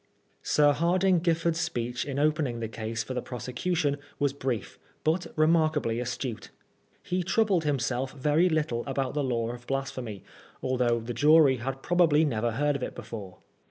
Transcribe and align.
Sir 0.41 0.71
Hardinge 0.73 1.21
Giffard's 1.21 1.59
speech 1.59 2.05
in 2.05 2.17
opening 2.17 2.59
the 2.59 2.67
case 2.67 3.03
for 3.03 3.13
the 3.13 3.21
prosecution 3.21 3.97
was 4.17 4.33
brief, 4.33 4.79
but 5.03 5.27
remarkably 5.35 5.99
astute. 5.99 6.49
He 7.03 7.21
troubled 7.21 7.65
himself 7.65 8.11
very 8.13 8.49
little 8.49 8.83
about 8.87 9.13
the 9.13 9.23
law 9.23 9.51
of 9.51 9.67
Blas 9.67 9.91
phemy, 9.91 10.23
although 10.63 10.99
the 10.99 11.13
jury 11.13 11.57
had 11.57 11.83
probably 11.83 12.25
never 12.25 12.53
heard 12.53 12.75
of 12.75 12.81
it 12.81 12.95
before. 12.95 13.41